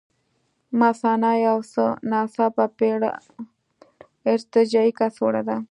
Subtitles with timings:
[0.81, 2.45] مثانه یو څه ناڅه
[2.77, 3.11] پېړه
[4.33, 5.57] ارتجاعي کڅوړه ده.